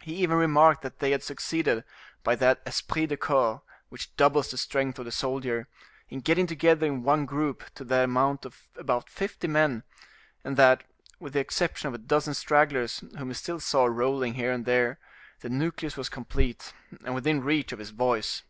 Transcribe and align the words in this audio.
He 0.00 0.14
even 0.14 0.38
remarked 0.38 0.80
that 0.80 1.00
they 1.00 1.10
had 1.10 1.22
succeeded, 1.22 1.84
by 2.24 2.34
that 2.36 2.62
esprit 2.64 3.04
de 3.08 3.18
corps 3.18 3.60
which 3.90 4.16
doubles 4.16 4.50
the 4.50 4.56
strength 4.56 4.98
of 4.98 5.04
the 5.04 5.12
soldier, 5.12 5.68
in 6.08 6.20
getting 6.20 6.46
together 6.46 6.86
in 6.86 7.02
one 7.02 7.26
group 7.26 7.64
to 7.74 7.84
the 7.84 8.04
amount 8.04 8.46
of 8.46 8.70
about 8.76 9.10
fifty 9.10 9.46
men; 9.48 9.82
and 10.44 10.56
that, 10.56 10.84
with 11.18 11.34
the 11.34 11.40
exception 11.40 11.88
of 11.88 11.92
a 11.94 11.98
dozen 11.98 12.32
stragglers 12.32 13.04
whom 13.18 13.28
he 13.28 13.34
still 13.34 13.60
saw 13.60 13.84
rolling 13.84 14.32
here 14.32 14.50
and 14.50 14.64
there, 14.64 14.98
the 15.40 15.50
nucleus 15.50 15.94
was 15.94 16.08
complete, 16.08 16.72
and 17.04 17.14
within 17.14 17.44
reach 17.44 17.70
of 17.70 17.78
his 17.80 17.90
voice. 17.90 18.44